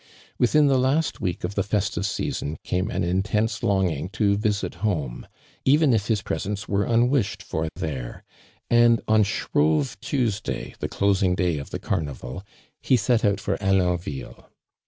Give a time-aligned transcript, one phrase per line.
[0.39, 5.27] With the la.«,t week of the festive season came an intense longing to visit home,
[5.63, 8.23] evea if his presence were unwished for there,
[8.67, 12.43] and on Shrove Tuesday, the closing day of the carnival,
[12.81, 14.45] he set out for Alonville.